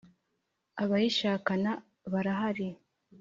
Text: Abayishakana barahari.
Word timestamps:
Abayishakana 0.83 1.71
barahari. 2.11 2.67